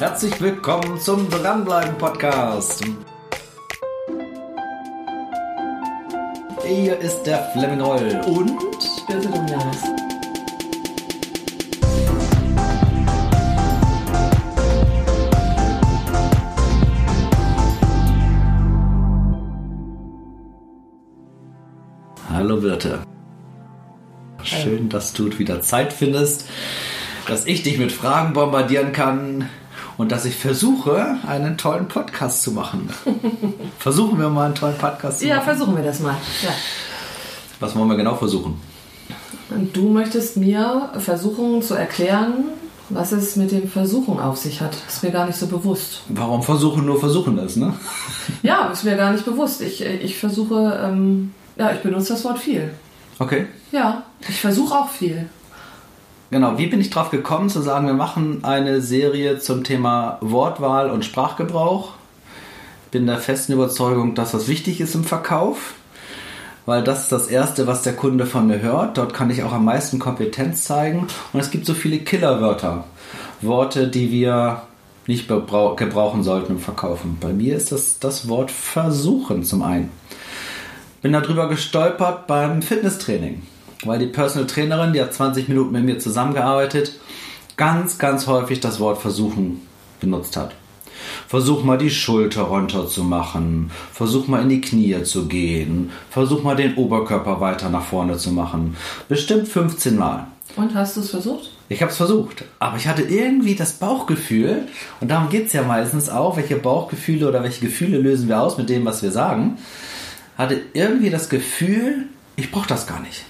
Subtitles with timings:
[0.00, 2.82] Herzlich willkommen zum Dranbleiben Podcast.
[6.66, 8.56] Hier ist der Fleming Roll und
[9.06, 9.82] Birte Domianis.
[22.30, 23.00] Hallo Birte.
[24.44, 26.48] Schön, dass du wieder Zeit findest,
[27.28, 29.50] dass ich dich mit Fragen bombardieren kann
[30.00, 32.88] und dass ich versuche, einen tollen Podcast zu machen.
[33.78, 35.44] versuchen wir mal einen tollen Podcast zu Ja, machen.
[35.44, 36.16] versuchen wir das mal.
[36.42, 36.48] Ja.
[37.60, 38.58] Was wollen wir genau versuchen?
[39.74, 42.44] Du möchtest mir versuchen zu erklären,
[42.88, 44.74] was es mit dem Versuchen auf sich hat.
[44.88, 46.00] Ist mir gar nicht so bewusst.
[46.08, 47.74] Warum versuchen nur versuchen das, ne?
[48.42, 49.60] Ja, ist mir gar nicht bewusst.
[49.60, 52.70] Ich, ich versuche, ähm, ja, ich benutze das Wort viel.
[53.18, 53.48] Okay.
[53.70, 55.28] Ja, ich versuche auch viel.
[56.30, 60.88] Genau, wie bin ich drauf gekommen zu sagen, wir machen eine Serie zum Thema Wortwahl
[60.88, 61.94] und Sprachgebrauch?
[62.92, 65.74] Bin der festen Überzeugung, dass das wichtig ist im Verkauf,
[66.66, 68.96] weil das ist das Erste, was der Kunde von mir hört.
[68.96, 72.84] Dort kann ich auch am meisten Kompetenz zeigen und es gibt so viele Killerwörter.
[73.40, 74.62] Worte, die wir
[75.08, 77.18] nicht gebrauchen sollten im Verkaufen.
[77.20, 79.90] Bei mir ist das das Wort versuchen zum einen.
[81.02, 83.42] Bin darüber gestolpert beim Fitnesstraining,
[83.84, 86.92] weil die Personal Trainerin, die hat 20 Minuten mit mir zusammengearbeitet,
[87.56, 89.66] ganz, ganz häufig das Wort versuchen
[90.00, 90.54] benutzt hat.
[91.28, 96.42] Versuch mal die Schulter runter zu machen, versuch mal in die Knie zu gehen, versuch
[96.42, 98.76] mal den Oberkörper weiter nach vorne zu machen.
[99.08, 100.26] Bestimmt 15 Mal.
[100.56, 101.50] Und hast du es versucht?
[101.68, 104.66] Ich habe es versucht, aber ich hatte irgendwie das Bauchgefühl,
[105.00, 108.58] und darum geht es ja meistens auch, welche Bauchgefühle oder welche Gefühle lösen wir aus
[108.58, 109.58] mit dem, was wir sagen,
[110.36, 113.24] hatte irgendwie das Gefühl, ich brauche das gar nicht.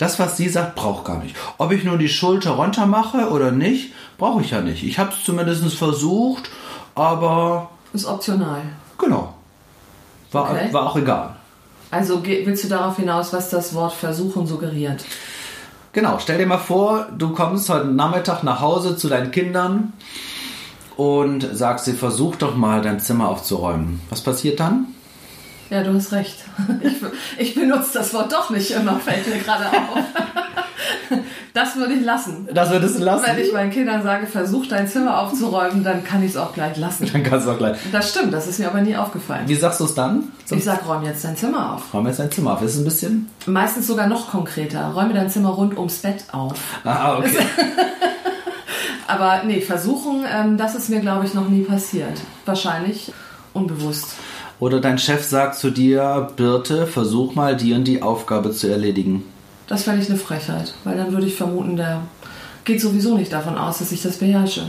[0.00, 1.36] Das, was sie sagt, braucht gar nicht.
[1.58, 4.82] Ob ich nur die Schulter runter mache oder nicht, brauche ich ja nicht.
[4.82, 6.48] Ich habe es zumindest versucht,
[6.94, 8.62] aber Ist optional.
[8.96, 9.34] genau.
[10.32, 10.72] War, Okay.
[10.72, 11.36] war auch egal.
[11.90, 15.04] Also willst du darauf hinaus, was das Wort versuchen suggeriert?
[15.92, 19.92] Genau, stell dir mal vor, du kommst heute Nachmittag nach Hause zu deinen Kindern
[20.96, 24.00] und sagst sie, versuch doch mal dein Zimmer aufzuräumen.
[24.08, 24.86] Was passiert dann?
[25.70, 26.36] Ja, du hast recht.
[26.82, 26.96] Ich,
[27.38, 30.04] ich benutze das Wort doch nicht immer, fällt mir gerade auf.
[31.52, 32.48] Das würde ich lassen.
[32.52, 33.24] Das würdest du lassen.
[33.26, 36.76] Wenn ich meinen Kindern sage, versuch dein Zimmer aufzuräumen, dann kann ich es auch gleich
[36.76, 37.08] lassen.
[37.12, 37.76] Dann kannst du auch gleich.
[37.90, 39.48] Das stimmt, das ist mir aber nie aufgefallen.
[39.48, 40.30] Wie sagst du es dann?
[40.50, 41.92] Ich sag, räum jetzt dein Zimmer auf.
[41.92, 42.62] Räum jetzt dein Zimmer auf.
[42.62, 43.30] Ist es ein bisschen?
[43.46, 44.92] Meistens sogar noch konkreter.
[44.92, 46.54] Räume dein Zimmer rund ums Bett auf.
[46.84, 47.38] Ah, okay.
[49.08, 52.20] Aber nee, versuchen, ähm, das ist mir, glaube ich, noch nie passiert.
[52.44, 53.12] Wahrscheinlich
[53.52, 54.14] unbewusst.
[54.60, 59.24] Oder dein Chef sagt zu dir, Birte, versuch mal die und die Aufgabe zu erledigen.
[59.66, 62.02] Das fände ich eine Frechheit, weil dann würde ich vermuten, der
[62.64, 64.66] geht sowieso nicht davon aus, dass ich das beherrsche.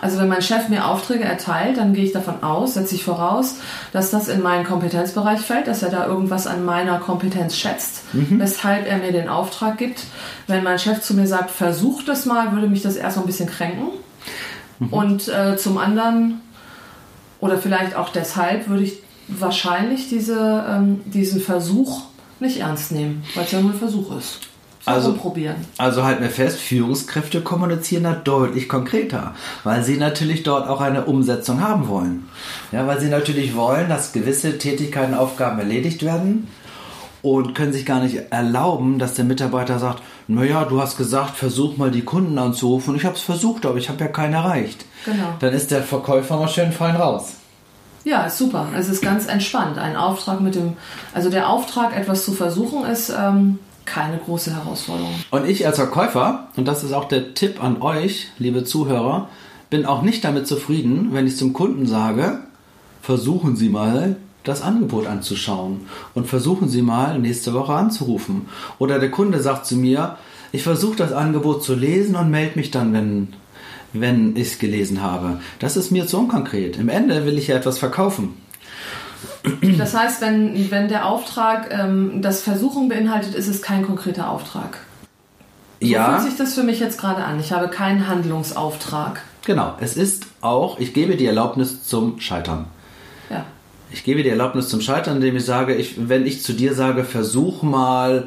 [0.00, 3.56] Also wenn mein Chef mir Aufträge erteilt, dann gehe ich davon aus, setze ich voraus,
[3.92, 8.86] dass das in meinen Kompetenzbereich fällt, dass er da irgendwas an meiner Kompetenz schätzt, weshalb
[8.86, 10.04] er mir den Auftrag gibt.
[10.46, 13.26] Wenn mein Chef zu mir sagt, versuch das mal, würde mich das erst mal ein
[13.26, 13.88] bisschen kränken.
[14.90, 16.42] Und äh, zum anderen,
[17.44, 18.94] oder vielleicht auch deshalb, würde ich
[19.28, 22.04] wahrscheinlich diese, ähm, diesen Versuch
[22.40, 24.40] nicht ernst nehmen, weil es ja nur ein Versuch ist.
[24.86, 25.56] So Also- probieren.
[25.76, 31.04] Also halt mir fest, Führungskräfte kommunizieren da deutlich konkreter, weil sie natürlich dort auch eine
[31.04, 32.26] Umsetzung haben wollen.
[32.72, 36.48] Ja, weil sie natürlich wollen, dass gewisse Tätigkeiten, Aufgaben erledigt werden
[37.24, 41.78] und können sich gar nicht erlauben, dass der Mitarbeiter sagt, naja, du hast gesagt, versuch
[41.78, 42.94] mal die Kunden anzurufen.
[42.96, 44.84] Ich habe es versucht, aber ich habe ja keinen erreicht.
[45.06, 45.28] Genau.
[45.40, 47.32] Dann ist der Verkäufer mal schön fein raus.
[48.04, 48.68] Ja, ist super.
[48.76, 49.78] Es ist ganz entspannt.
[49.78, 50.74] Ein Auftrag mit dem,
[51.14, 55.14] also der Auftrag, etwas zu versuchen, ist ähm, keine große Herausforderung.
[55.30, 59.30] Und ich als Verkäufer, und das ist auch der Tipp an euch, liebe Zuhörer,
[59.70, 62.40] bin auch nicht damit zufrieden, wenn ich zum Kunden sage,
[63.00, 68.48] versuchen Sie mal das Angebot anzuschauen und versuchen Sie mal nächste Woche anzurufen.
[68.78, 70.16] Oder der Kunde sagt zu mir,
[70.52, 73.28] ich versuche das Angebot zu lesen und melde mich dann, wenn,
[73.92, 75.40] wenn ich es gelesen habe.
[75.58, 76.78] Das ist mir zu unkonkret.
[76.78, 78.34] Im Ende will ich ja etwas verkaufen.
[79.78, 84.78] Das heißt, wenn, wenn der Auftrag ähm, das Versuchen beinhaltet, ist es kein konkreter Auftrag.
[85.80, 86.18] So ja.
[86.18, 87.40] fühlt sich das für mich jetzt gerade an.
[87.40, 89.22] Ich habe keinen Handlungsauftrag.
[89.44, 92.66] Genau, es ist auch, ich gebe die Erlaubnis zum Scheitern.
[93.94, 97.04] Ich gebe die Erlaubnis zum Scheitern, indem ich sage, ich, wenn ich zu dir sage,
[97.04, 98.26] versuch mal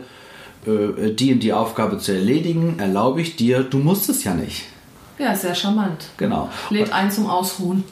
[0.66, 4.64] äh, die und die Aufgabe zu erledigen, erlaube ich dir, du musst es ja nicht.
[5.20, 6.06] Ja, sehr charmant.
[6.16, 6.50] Genau.
[6.70, 7.84] Lädt ein zum Ausruhen.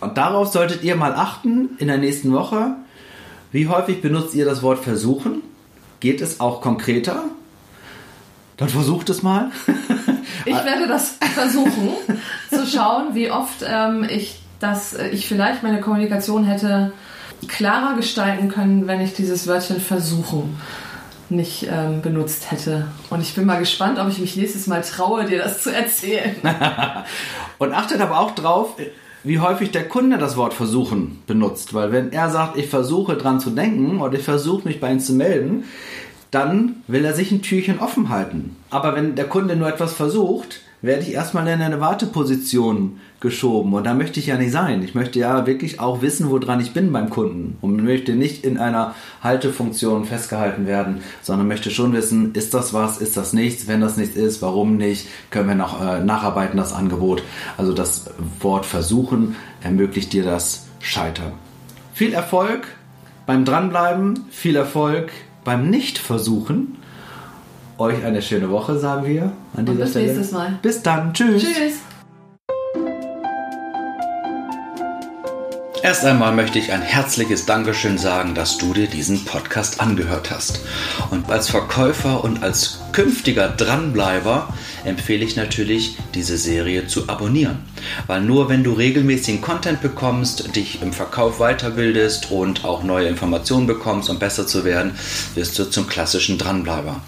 [0.00, 2.74] Und darauf solltet ihr mal achten in der nächsten Woche.
[3.52, 5.40] Wie häufig benutzt ihr das Wort versuchen?
[6.00, 7.26] Geht es auch konkreter?
[8.56, 9.52] Dann versucht es mal.
[10.44, 11.92] Ich werde das versuchen
[12.50, 16.92] zu zu schauen, wie oft ähm, ich das, äh, ich vielleicht meine Kommunikation hätte
[17.48, 20.56] klarer gestalten können, wenn ich dieses Wörtchen versuchen
[21.32, 22.88] nicht ähm, benutzt hätte.
[23.10, 26.36] Und ich bin mal gespannt, ob ich mich nächstes Mal traue, dir das zu erzählen.
[27.58, 28.76] Und achtet aber auch drauf,
[29.24, 31.74] wie häufig der Kunde das Wort versuchen benutzt.
[31.74, 35.00] Weil wenn er sagt, ich versuche dran zu denken oder ich versuche mich bei ihm
[35.00, 35.64] zu melden,
[36.30, 38.56] dann will er sich ein Türchen offen halten.
[38.70, 43.72] Aber wenn der Kunde nur etwas versucht, werde ich erstmal in eine Warteposition geschoben.
[43.72, 44.82] Und da möchte ich ja nicht sein.
[44.82, 47.56] Ich möchte ja wirklich auch wissen, woran ich bin beim Kunden.
[47.60, 52.98] Und möchte nicht in einer Haltefunktion festgehalten werden, sondern möchte schon wissen, ist das was,
[52.98, 53.68] ist das nichts?
[53.68, 55.06] Wenn das nichts ist, warum nicht?
[55.30, 57.22] Können wir noch äh, nacharbeiten, das Angebot?
[57.56, 61.32] Also das Wort versuchen ermöglicht dir das Scheitern.
[61.94, 62.66] Viel Erfolg
[63.24, 65.12] beim Dranbleiben, viel Erfolg
[65.44, 66.76] beim Nicht-Versuchen.
[67.82, 70.06] Euch eine schöne Woche, sagen wir an dieser bis Stelle.
[70.06, 70.56] nächstes Mal.
[70.62, 71.12] Bis dann.
[71.12, 71.42] Tschüss.
[71.42, 71.80] Tschüss.
[75.84, 80.60] Erst einmal möchte ich ein herzliches Dankeschön sagen, dass du dir diesen Podcast angehört hast.
[81.10, 87.58] Und als Verkäufer und als künftiger Dranbleiber empfehle ich natürlich, diese Serie zu abonnieren.
[88.06, 93.66] Weil nur wenn du regelmäßigen Content bekommst, dich im Verkauf weiterbildest und auch neue Informationen
[93.66, 94.92] bekommst, um besser zu werden,
[95.34, 97.00] wirst du zum klassischen Dranbleiber.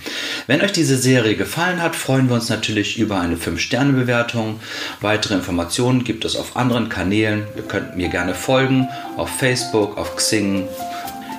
[0.46, 4.58] Wenn euch diese Serie gefallen hat, freuen wir uns natürlich über eine 5-Sterne-Bewertung.
[5.00, 7.44] Weitere Informationen gibt es auf anderen Kanälen.
[7.56, 10.66] Ihr könnt mir gerne folgen, auf Facebook, auf Xing.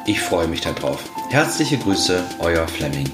[0.06, 1.00] Ich freue mich darauf.
[1.32, 3.10] Herzliche Grüße, euer Fleming.